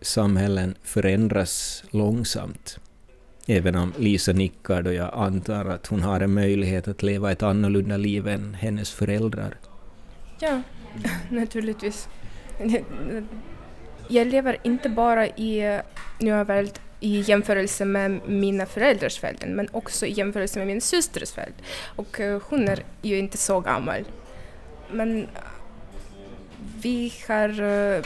[0.00, 2.78] Samhällen förändras långsamt.
[3.46, 7.42] Även om Lisa nickar då jag antar att hon har en möjlighet att leva ett
[7.42, 9.54] annorlunda liv än hennes föräldrar.
[10.40, 10.62] Ja,
[11.30, 12.08] naturligtvis.
[14.08, 15.80] Jag lever inte bara i
[16.20, 21.38] nya värld i jämförelse med mina föräldrars värld, men också i jämförelse med min systers
[21.38, 21.54] värld.
[21.96, 24.04] Och eh, hon är ju inte så gammal.
[24.92, 25.26] Men
[26.82, 28.04] vi har eh,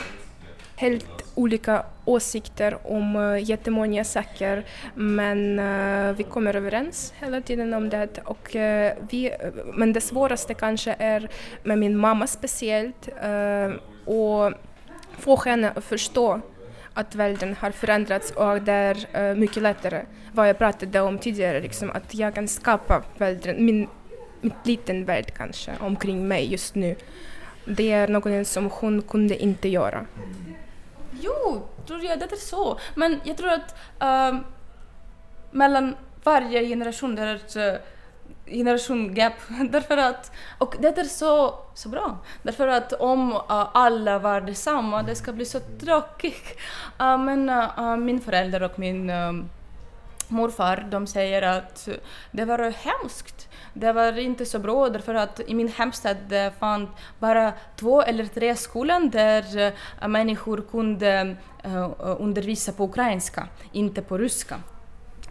[0.77, 7.89] helt olika åsikter om eh, jättemånga saker men eh, vi kommer överens hela tiden om
[7.89, 8.19] det.
[8.25, 8.49] Och,
[9.11, 9.33] vi,
[9.75, 11.29] men det svåraste kanske är
[11.65, 13.09] med min mamma speciellt
[14.05, 14.53] och
[15.19, 16.41] få henne att förstå
[16.95, 18.73] att världen har förändrats och det
[19.13, 20.03] är mycket lättare,
[20.33, 23.89] vad jag pratade om tidigare, liksom, att jag kan skapa världen, min,
[24.41, 26.97] min liten värld kanske omkring mig just nu
[27.64, 30.07] det är något som hon kunde inte göra.
[31.20, 32.79] Jo, tror jag, det är så.
[32.94, 34.40] Men jag tror att uh,
[35.51, 37.75] mellan varje generation det är ett eh,
[38.46, 39.33] generation gap.
[39.70, 42.18] Därför att, och det är så, så bra.
[42.42, 43.40] Därför att om uh,
[43.73, 46.59] alla var detsamma, det ska bli så tråkigt.
[47.01, 49.49] Uh, men uh, min förälder och min ehm,
[50.29, 51.88] morfar, de säger att
[52.31, 56.89] det var hemskt det var inte så bra därför att i min hemstad det fanns
[57.19, 64.19] bara två eller tre skolor där eh, människor kunde eh, undervisa på ukrainska, inte på
[64.19, 64.57] ryska.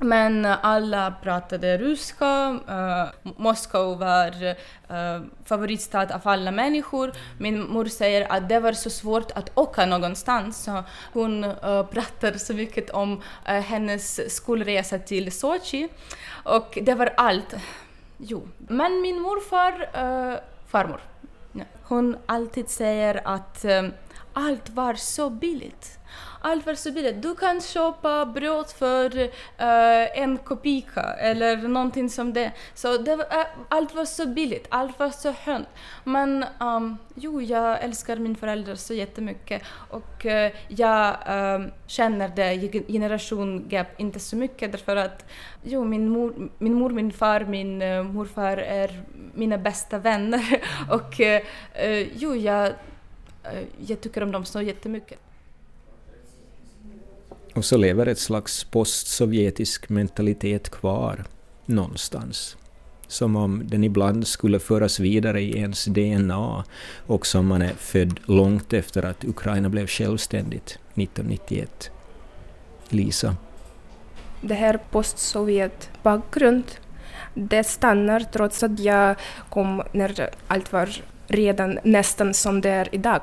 [0.02, 2.60] Men alla pratade ryska.
[2.70, 7.12] Uh, Moskva var uh, favoritstad av alla människor.
[7.38, 10.64] Min mor säger att det var så svårt att åka någonstans.
[10.64, 15.90] Så hon uh, pratar så mycket om uh, hennes skolresa till Sochi.
[16.44, 17.56] Och det var allt.
[18.22, 21.02] Jo, men min morfar, äh, farmor,
[21.84, 23.88] hon alltid säger att äh,
[24.34, 25.99] allt var så billigt
[26.42, 27.22] allt var så billigt.
[27.22, 29.30] Du kan köpa bröd för uh,
[30.20, 32.52] en kopika eller någonting som det.
[32.74, 35.68] Så det var, uh, allt var så billigt, allt var så skönt.
[36.04, 42.84] Men um, jo, jag älskar mina föräldrar så jättemycket och uh, jag um, känner det
[42.88, 45.26] generation gap inte så mycket därför att
[45.64, 51.20] jo, min mor, min, mor, min far, min uh, morfar är mina bästa vänner och
[51.20, 52.74] uh, jo, jag,
[53.78, 55.20] jag tycker om dem så jättemycket.
[57.60, 61.26] Och så lever ett slags postsovjetisk mentalitet kvar
[61.66, 62.58] någonstans.
[63.08, 66.64] Som om den ibland skulle föras vidare i ens DNA
[67.08, 71.92] och som man är född långt efter att Ukraina blev självständigt 1991.
[72.90, 73.36] Lisa?
[74.42, 76.64] Det här postsovjet bakgrund,
[77.34, 79.16] det stannar trots att jag
[79.50, 80.90] kom när allt var
[81.28, 83.22] redan nästan som det är idag.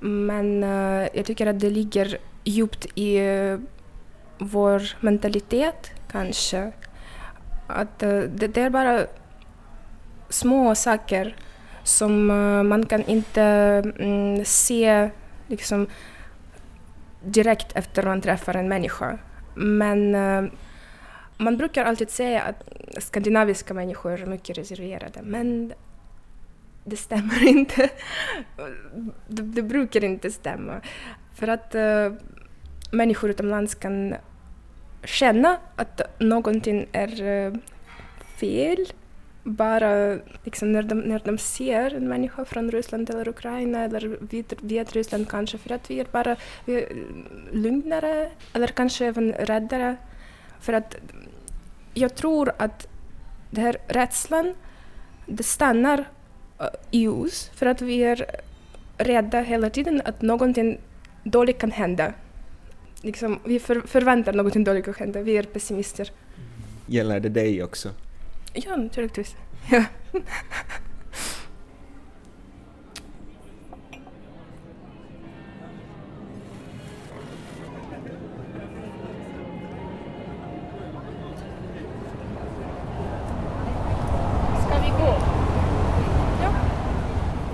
[0.00, 3.20] Men uh, jag tycker att det ligger djupt i
[4.38, 6.72] vår mentalitet kanske.
[7.66, 9.06] Att eh, det, det, är bara
[10.28, 11.36] små saker
[11.82, 13.42] som eh, man kan inte
[13.98, 15.10] mm, se
[15.46, 15.86] liksom,
[17.24, 19.18] direkt efter man träffar en människa.
[19.54, 20.44] Men eh,
[21.38, 22.62] man brukar alltid säga att
[23.02, 25.72] skandinaviska människor är mycket reserverade, men
[26.84, 27.88] det stämmer inte.
[29.28, 30.80] Det, det, brukar inte stämma.
[31.34, 32.12] För att uh,
[32.96, 34.14] människor utomlands kan
[35.04, 37.52] känna att någonting är eh,
[38.36, 38.86] fel
[39.46, 44.18] bara liksom när, de, när de ser en människa från Ryssland eller Ukraina eller
[44.60, 46.88] Vitryssland kanske för att vi är bara vi är
[47.52, 49.96] lugnare eller kanske även räddare.
[50.60, 50.96] För att
[51.94, 52.86] jag tror att
[53.50, 54.54] den här rädslan
[55.26, 56.04] det stannar
[56.60, 58.26] eh, i oss för att vi är
[58.98, 60.78] rädda hela tiden att någonting
[61.24, 62.12] dåligt kan hända.
[63.02, 66.10] Liksom, vi för, förväntar någonting dåligt att hända, vi är pessimister.
[66.86, 67.90] Gäller det dig också?
[68.52, 69.36] Ja, naturligtvis.
[69.70, 69.84] Ja.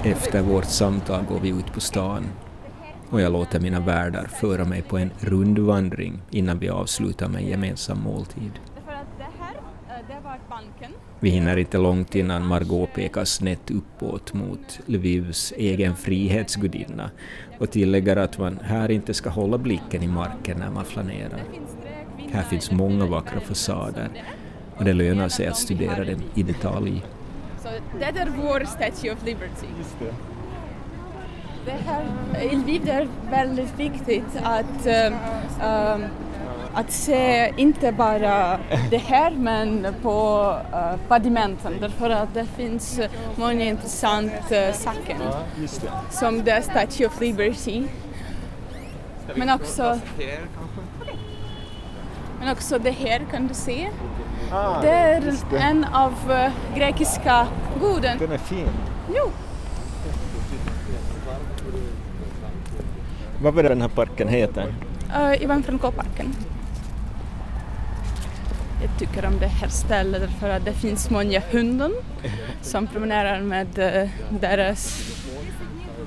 [0.05, 2.25] Efter vårt samtal går vi ut på stan
[3.13, 7.49] och jag låter mina värdar föra mig på en rundvandring innan vi avslutar med en
[7.49, 8.51] gemensam måltid.
[11.21, 17.11] Vi hinner inte långt innan Margot pekar snett uppåt mot Lvivs egen frihetsgudinna
[17.59, 21.43] och tillägger att man här inte ska hålla blicken i marken när man flanerar.
[22.33, 24.09] Här finns många vackra fasader
[24.77, 27.05] och det lönar sig att studera dem i detalj.
[27.63, 29.67] Så det är vår Statue of Liberty.
[31.65, 31.71] Det.
[31.71, 32.05] Här,
[32.43, 36.07] I Lviv det är väldigt viktigt att, uh,
[36.75, 38.59] att se inte bara
[38.91, 43.01] det här men på uh, pavimenten därför att det finns
[43.37, 45.17] många intressanta saker.
[46.11, 47.83] Som det Statue of Liberty.
[49.35, 50.01] Men också,
[52.41, 53.89] men också det här kan du se.
[54.53, 55.21] Ah, det är
[55.51, 55.59] det.
[55.59, 56.15] en av
[56.75, 57.47] grekiska
[57.81, 58.19] guden.
[58.19, 58.69] Den är fin.
[59.17, 59.31] Jo.
[63.43, 64.75] Vad var det den här parken heter?
[65.17, 66.35] Uh, Ivan Franko-parken.
[68.83, 71.91] Jag tycker om det här stället för att det finns många hundar
[72.61, 75.13] som promenerar med uh, deras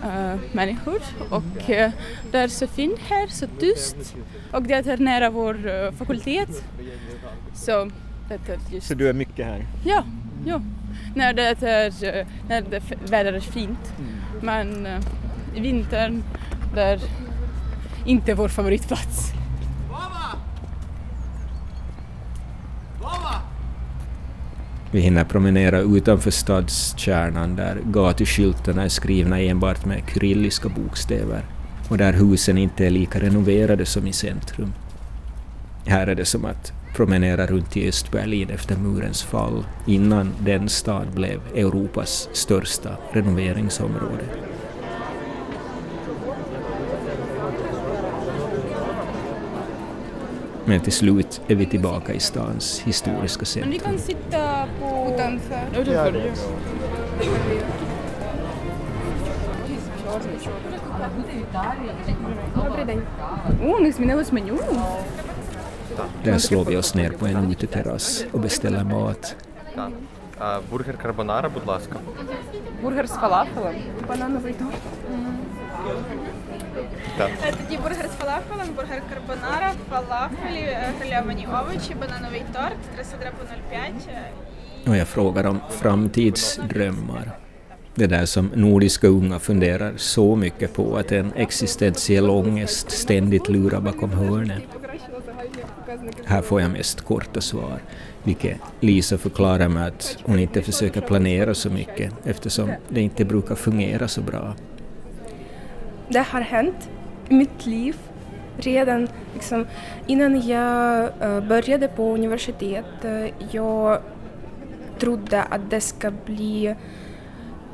[0.03, 1.89] uh, människor och uh,
[2.31, 4.15] det är så fint här, så tyst
[4.51, 6.63] och det är nära vår uh, fakultet.
[7.53, 7.91] Så
[8.81, 9.65] så du är mycket här?
[9.85, 10.03] Ja,
[10.45, 10.61] ja.
[11.15, 13.93] När det är, när det väder är fint.
[13.99, 14.11] Mm.
[14.41, 14.87] Men
[15.55, 16.23] i vintern
[16.75, 16.99] det är
[18.05, 19.31] inte vår favoritplats.
[24.91, 31.45] Vi hinner promenera utanför stadskärnan där gatuskyltarna är skrivna enbart med kyrilliska bokstäver
[31.89, 34.73] och där husen inte är lika renoverade som i centrum.
[35.85, 41.07] Här är det som att promenera runt i Östberlin efter murens fall innan den stad
[41.15, 44.25] blev Europas största renoveringsområde.
[50.64, 53.70] Men till slut är vi tillbaka i stans historiska centrum.
[53.70, 55.14] Men vi kan sitta på...
[55.14, 55.80] utanför.
[55.80, 56.12] utanför.
[61.52, 61.62] Ja,
[63.62, 64.58] О, не змінилось меню.
[66.24, 69.36] Där slår vi oss ner på en uteterrass och beställer mat.
[70.38, 71.96] А, бургер карбонара, будь ласка.
[72.82, 73.74] Бургер з фалафелем.
[74.08, 74.82] Банановий торт.
[77.18, 77.30] Так.
[77.40, 84.90] Тоді бургер з фалафелем, бургер карбонара, фалафелі, грильовані овочі, банановий торт, 300 på 0,5.
[84.90, 87.32] Och jag frågar om framtidsdrömmar.
[87.94, 93.80] Det där som nordiska unga funderar så mycket på att en existentiell ångest ständigt lurar
[93.80, 94.62] bakom hörnet.
[96.24, 97.78] Här får jag mest korta svar,
[98.22, 103.54] vilket Lisa förklarar med att hon inte försöker planera så mycket eftersom det inte brukar
[103.54, 104.54] fungera så bra.
[106.08, 106.93] Det har hänt i
[107.29, 107.95] mitt liv
[108.57, 109.67] redan liksom,
[110.07, 113.99] innan jag eh, började på universitet, eh, jag
[114.99, 116.75] trodde att det ska bli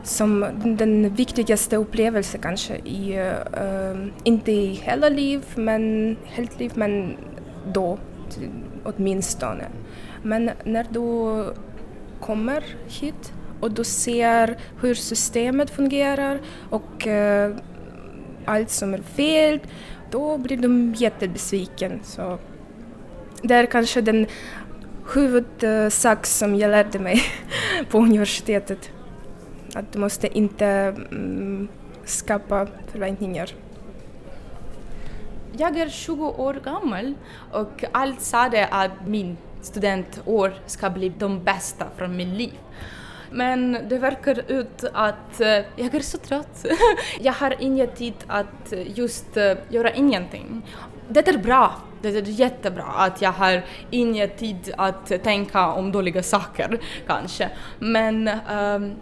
[0.04, 0.45] som
[0.78, 7.18] den viktigaste upplevelsen kanske i, uh, inte i hela liv, men helt liv, men
[7.74, 7.99] då
[8.84, 9.64] åtminstone.
[10.24, 11.45] Men när du
[12.20, 16.39] kommer hit och du ser hur systemet fungerar
[16.70, 17.56] och uh,
[18.46, 19.60] allt som är fel,
[20.12, 22.00] då blir de jättebesviken.
[22.04, 22.39] Så
[23.42, 24.28] det är kanske den
[25.14, 27.22] huvudsak som jag lärde mig
[27.89, 28.92] på universitetet.
[29.76, 30.66] Att du måste inte
[31.12, 31.68] mm,
[32.06, 33.50] skapa förväntningar.
[35.58, 37.14] Jag är 20 år gammal
[37.52, 42.54] och allt sa det att min studentår ska bli de bästa från mitt liv.
[43.32, 46.66] Men det verkar ut att eh, jag är så trött.
[47.20, 50.62] jag har ingen tid att eh, just eh, göra ingenting.
[51.10, 56.24] Det är bra, det är jättebra att jag har ingen tid att tänka om dåliga
[56.24, 57.50] saker kanske.
[57.80, 58.96] Men um,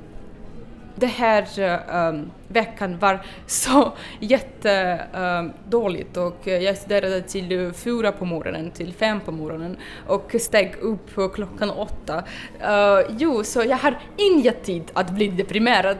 [0.99, 8.11] den här eh, um, veckan var så jättedåligt eh, um, och jag studerade till fyra
[8.11, 9.77] på morgonen, till fem på morgonen
[10.07, 12.23] och steg upp klockan åtta.
[12.61, 15.97] Uh, jo, så jag har ingen tid att bli deprimerad.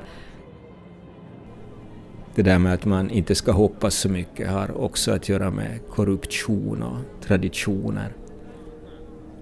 [2.36, 5.80] Det där med att man inte ska hoppas så mycket har också att göra med
[5.89, 8.14] korruption och traditioner.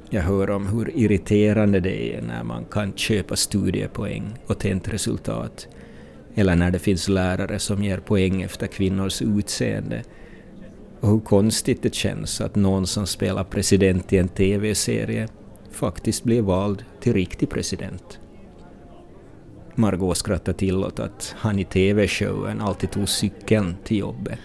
[0.09, 5.67] Jag hör om hur irriterande det är när man kan köpa studiepoäng och tentresultat,
[6.35, 10.03] eller när det finns lärare som ger poäng efter kvinnors utseende,
[10.99, 15.27] och hur konstigt det känns att någon som spelar president i en TV-serie
[15.71, 18.19] faktiskt blir vald till riktig president.
[19.75, 24.39] Margot skrattar till åt att han i TV-showen alltid tog cykeln till jobbet.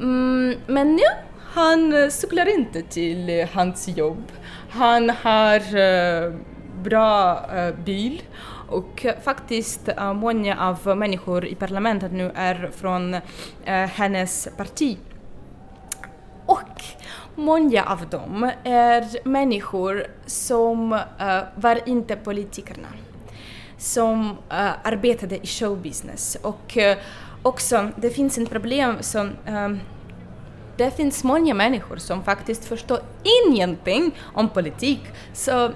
[0.00, 1.02] Mm, men nu,
[1.38, 4.32] han eh, cyklar inte till eh, hans jobb.
[4.74, 6.32] Han har eh,
[6.82, 8.22] bra eh, bil
[8.68, 13.16] och faktiskt eh, många av människor i parlamentet nu är från
[13.64, 14.98] hennes parti.
[16.46, 16.82] Och
[17.34, 21.00] många av dem är människor som
[21.54, 22.88] var inte politikerna
[23.78, 24.36] som uh,
[24.82, 26.36] arbetade i showbusiness.
[26.42, 26.96] Och uh,
[27.42, 29.80] också, det finns ett problem som um,
[30.76, 32.98] det finns många människor som faktiskt förstår
[33.46, 35.00] ingenting om politik.
[35.32, 35.72] Så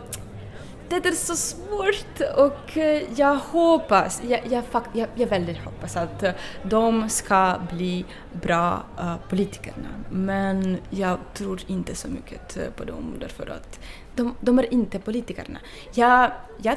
[0.88, 6.22] det är så svårt och eh, jag hoppas, jag, jag, jag, jag väldigt hoppas att
[6.22, 6.32] eh,
[6.62, 9.88] de ska bli bra uh, politikerna.
[10.10, 13.80] Men jag tror inte så mycket på dem därför att
[14.14, 15.58] de, de är inte politikerna.
[15.94, 16.30] Jag,
[16.62, 16.76] jag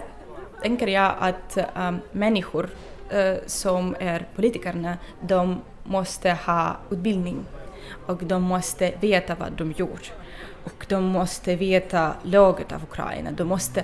[0.62, 2.70] tänker jag att um, människor
[3.14, 7.46] uh, som är politikerna, de måste ha utbildning
[8.06, 10.12] och de måste veta vad de gjort.
[10.64, 13.84] Och de måste veta laget av Ukraina, de måste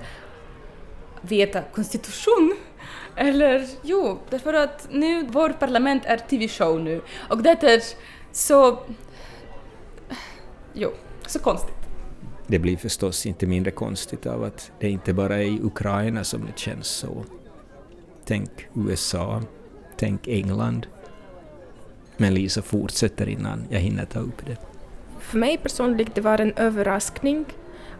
[1.21, 2.55] veta konstitution.
[3.15, 7.81] Eller jo, därför att nu, vårt parlament är TV-show nu och det är
[8.31, 8.79] så...
[10.73, 10.91] Jo,
[11.27, 11.75] så konstigt.
[12.47, 16.45] Det blir förstås inte mindre konstigt av att det inte bara är i Ukraina som
[16.45, 17.25] det känns så.
[18.25, 19.41] Tänk USA,
[19.97, 20.87] tänk England.
[22.17, 24.57] Men Lisa fortsätter innan jag hinner ta upp det.
[25.19, 27.45] För mig personligen det var en överraskning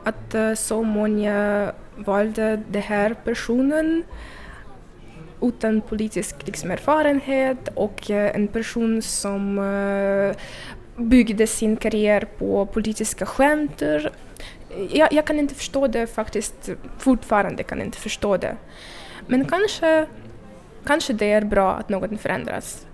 [0.04, 4.04] att eh, så många valde den här personen
[5.42, 10.36] utan politisk liksom, erfarenhet och eh, en person som eh,
[11.04, 13.84] byggde sin karriär på politiska skämt
[14.92, 18.58] jag, jag, kan inte förstå det faktiskt, fortfarande kan jag inte förstå det.
[19.28, 20.08] Men kanske,
[20.86, 22.86] kanske det är bra att något förändras.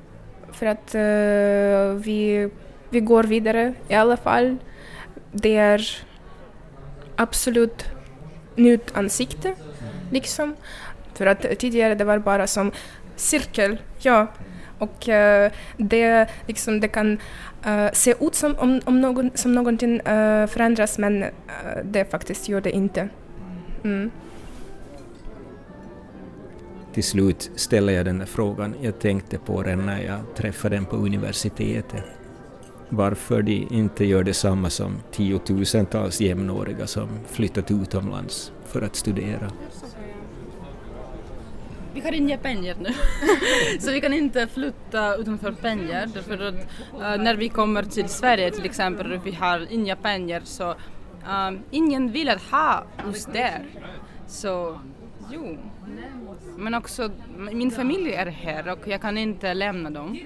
[0.53, 2.49] För att uh, vi,
[2.89, 4.57] vi går vidare i alla fall.
[5.31, 6.05] Det är
[7.15, 7.85] absolut
[8.55, 9.55] nytt ansikte,
[10.11, 10.55] liksom.
[11.13, 12.71] För att tidigare det var bara som
[13.15, 14.27] cirkel, ja.
[14.79, 17.19] Och uh, det, liksom, det kan
[17.67, 21.29] uh, se ut som om, om någon, som någonting uh, förändras men uh,
[21.83, 23.09] det faktiskt gör det inte.
[23.83, 24.11] Mm.
[26.93, 30.85] Till slut ställer jag den där frågan jag tänkte på den när jag träffade den
[30.85, 32.03] på universitetet.
[32.89, 39.51] Varför de inte gör detsamma som tiotusentals jämnåriga som flyttat utomlands för att studera
[41.93, 42.89] vi har inga pengar nu.
[43.79, 46.09] så vi kan inte flytta utanför pengar.
[46.13, 46.55] Därför att
[46.93, 51.59] uh, när vi kommer till Sverige till exempel och vi har inga pengar så uh,
[51.71, 53.65] ingen vill ha oss där.
[54.27, 54.79] Så
[55.33, 55.57] jo.
[56.57, 57.09] Men också
[57.51, 60.19] min familj är här och jag kan inte lämna dem.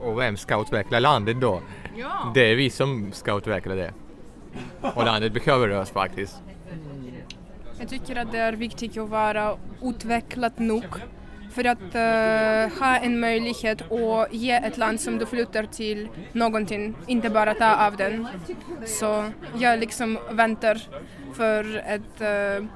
[0.00, 1.62] Och vem ska utveckla landet då?
[1.96, 2.30] Ja.
[2.34, 3.92] Det är vi som ska utveckla det.
[4.80, 6.42] Och landet behöver oss faktiskt.
[7.78, 10.84] Jag tycker att det är viktigt att vara utvecklat nog
[11.52, 16.94] för att eh, ha en möjlighet att ge ett land som du flyttar till någonting,
[17.06, 18.28] inte bara ta av den.
[18.86, 19.24] Så
[19.58, 20.82] jag liksom väntar
[21.32, 22.68] för ett uh,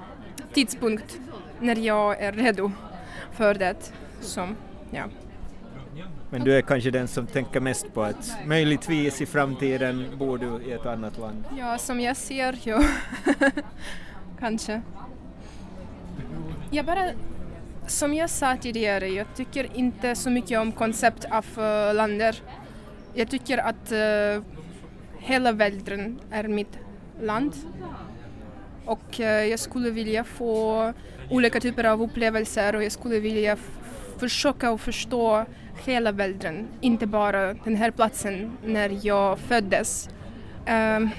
[0.56, 1.20] tidpunkt
[1.60, 2.72] när jag är redo
[3.32, 3.92] för det.
[4.20, 4.48] Så,
[4.90, 5.04] ja.
[6.30, 10.64] Men du är kanske den som tänker mest på att möjligtvis i framtiden bor du
[10.64, 11.44] i ett annat land?
[11.58, 12.82] Ja, som jag ser, ja.
[14.40, 14.82] kanske.
[16.70, 17.10] Jag bara,
[17.86, 22.42] som jag sa tidigare, jag tycker inte så mycket om koncept av uh, länder.
[23.14, 24.42] Jag tycker att uh,
[25.18, 26.78] hela världen är mitt
[27.20, 27.52] land.
[28.86, 30.92] Och eh, jag skulle vilja få
[31.30, 33.56] olika typer av upplevelser och jag skulle vilja
[34.18, 35.44] försöka att förstå
[35.84, 40.08] hela världen, inte bara den här platsen när jag föddes.
[40.68, 41.10] Um,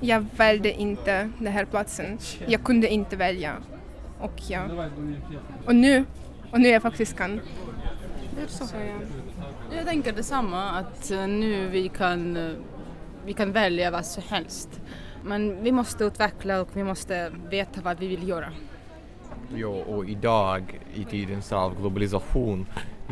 [0.00, 2.18] jag valde inte den här platsen.
[2.46, 3.56] Jag kunde inte välja.
[4.20, 4.62] Och, ja.
[5.66, 6.04] och, nu,
[6.50, 7.40] och nu jag faktiskt kan.
[8.48, 9.76] Så, ja.
[9.76, 12.52] Jag tänker detsamma, att eh, nu vi kan, eh,
[13.26, 14.80] vi kan välja vad som helst.
[15.24, 18.48] Men vi måste utveckla och vi måste veta vad vi vill göra.
[19.54, 22.66] Jo, och idag i tidens av globalisation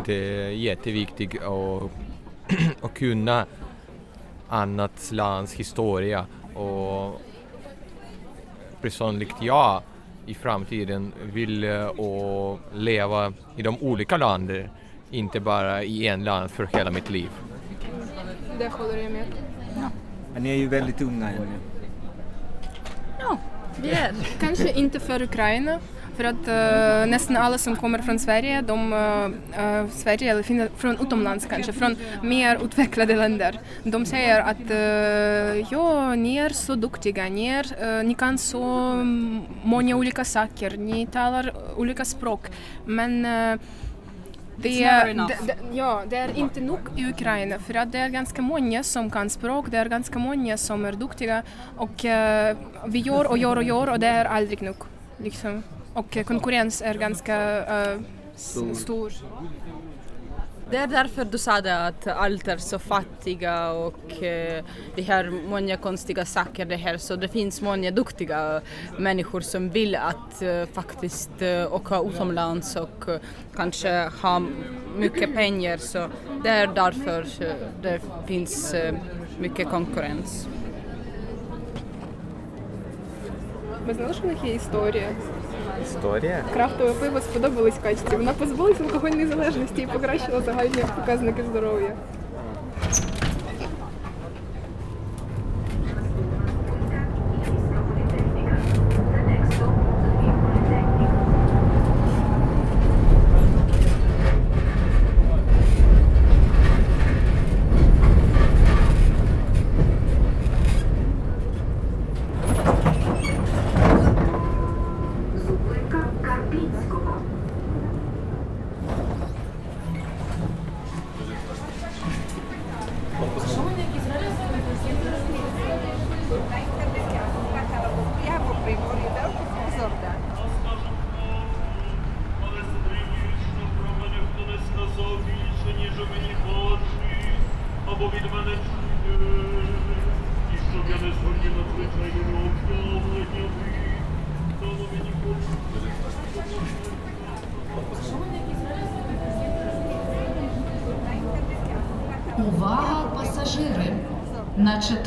[0.04, 1.90] det är jätteviktigt att,
[2.82, 3.46] att kunna
[4.48, 7.20] annat lands historia och
[8.80, 9.82] personligt jag
[10.26, 11.64] i framtiden vill
[11.96, 14.68] och leva i de olika länderna,
[15.10, 17.30] inte bara i en land för hela mitt liv.
[18.58, 19.26] Det håller jag med.
[19.76, 19.90] Ja.
[20.34, 21.71] Men ni är ju väldigt unga ännu.
[23.22, 23.38] Ja,
[23.76, 25.78] vi är Kanske inte för Ukraina,
[26.16, 31.46] för att uh, nästan alla som kommer från Sverige, de, uh, Sverige eller från utomlands
[31.46, 37.46] kanske, från mer utvecklade länder, de säger att uh, ja, ni är så duktiga, ni,
[37.46, 38.64] är, ni kan så
[39.62, 42.46] många olika saker, ni talar olika språk,
[42.86, 43.26] men
[44.56, 48.08] det är, det, det, ja, det är inte nog i Ukraina för att det är
[48.08, 51.42] ganska många som kan språk, det är ganska många som är duktiga
[51.76, 54.76] och uh, vi gör och gör och gör och det är aldrig nog.
[55.16, 55.62] Liksom.
[55.94, 57.58] Och konkurrens är ganska
[57.94, 58.00] uh,
[58.74, 59.12] stor.
[60.71, 64.63] Det är därför du sa det att allt är så fattiga och uh,
[64.95, 68.61] det har många konstiga saker det här så det finns många duktiga
[68.97, 73.15] människor som vill att uh, faktiskt uh, åka utomlands och uh,
[73.55, 74.41] kanske ha
[74.97, 76.07] mycket pengar så
[76.43, 77.25] det är därför
[77.81, 78.75] det finns
[79.39, 80.47] mycket konkurrens.
[83.87, 85.09] Ви знали, що в них є історія?
[85.82, 86.44] Історія?
[86.52, 88.16] Крафтове пиво сподобалось качці.
[88.16, 91.96] Вона позбулася алкогольної залежності і покращила загальні показники здоров'я.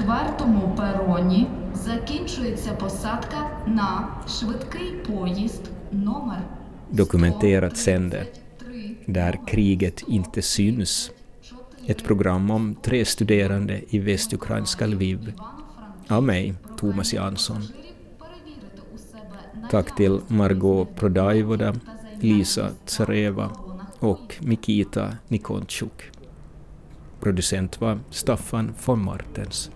[0.04, 6.42] четвертому пероні закінчується посадка на швидкий поїзд номер
[6.90, 8.26] Dokumenterat sänder
[9.06, 11.10] Där kriget inte syns.
[11.86, 15.32] Ett program om tre studerande i västukrainska Lviv.
[16.08, 17.62] Av mig, Thomas Jansson.
[19.70, 21.74] Tack till Margot Prodaivoda,
[22.20, 23.50] Lisa Tsareva
[23.98, 26.10] och Mikita Nikonchuk.
[27.20, 29.70] Producent var Staffan von Martens.